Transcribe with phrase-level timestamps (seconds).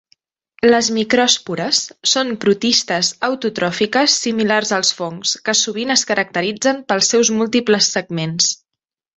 [0.69, 1.81] Les micròspores
[2.13, 8.51] són protistes autotròfiques similars als fongs que sovint es caracteritzen pels seus múltiples segments.